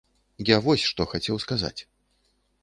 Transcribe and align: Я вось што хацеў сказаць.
Я 0.49 0.55
вось 0.67 0.85
што 0.91 1.07
хацеў 1.11 1.37
сказаць. 1.45 1.77